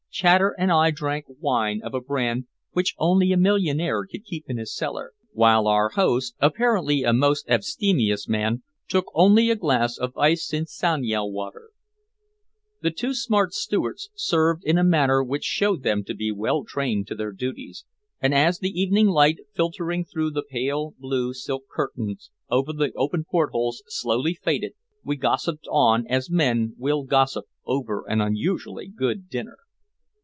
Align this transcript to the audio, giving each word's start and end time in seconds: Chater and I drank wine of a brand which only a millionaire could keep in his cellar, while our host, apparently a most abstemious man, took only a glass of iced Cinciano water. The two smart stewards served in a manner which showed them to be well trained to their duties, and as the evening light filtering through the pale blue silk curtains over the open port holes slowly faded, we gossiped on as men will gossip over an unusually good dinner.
Chater 0.13 0.53
and 0.59 0.73
I 0.73 0.91
drank 0.91 1.25
wine 1.39 1.79
of 1.81 1.93
a 1.93 2.01
brand 2.01 2.45
which 2.73 2.95
only 2.97 3.31
a 3.31 3.37
millionaire 3.37 4.05
could 4.05 4.25
keep 4.25 4.49
in 4.49 4.57
his 4.57 4.75
cellar, 4.75 5.13
while 5.31 5.67
our 5.67 5.87
host, 5.87 6.35
apparently 6.41 7.03
a 7.03 7.13
most 7.13 7.49
abstemious 7.49 8.27
man, 8.27 8.61
took 8.89 9.05
only 9.13 9.49
a 9.49 9.55
glass 9.55 9.97
of 9.97 10.15
iced 10.17 10.49
Cinciano 10.49 11.25
water. 11.25 11.69
The 12.81 12.91
two 12.91 13.13
smart 13.13 13.53
stewards 13.53 14.09
served 14.13 14.65
in 14.65 14.77
a 14.77 14.83
manner 14.83 15.23
which 15.23 15.45
showed 15.45 15.81
them 15.81 16.03
to 16.03 16.13
be 16.13 16.29
well 16.29 16.65
trained 16.65 17.07
to 17.07 17.15
their 17.15 17.31
duties, 17.31 17.85
and 18.19 18.33
as 18.33 18.59
the 18.59 18.69
evening 18.77 19.07
light 19.07 19.37
filtering 19.53 20.03
through 20.03 20.31
the 20.31 20.43
pale 20.43 20.93
blue 20.99 21.33
silk 21.33 21.63
curtains 21.73 22.31
over 22.49 22.73
the 22.73 22.91
open 22.97 23.23
port 23.23 23.51
holes 23.51 23.81
slowly 23.87 24.33
faded, 24.33 24.73
we 25.05 25.15
gossiped 25.15 25.67
on 25.71 26.05
as 26.07 26.29
men 26.29 26.75
will 26.77 27.03
gossip 27.05 27.45
over 27.65 28.03
an 28.09 28.19
unusually 28.19 28.89
good 28.89 29.29
dinner. 29.29 29.57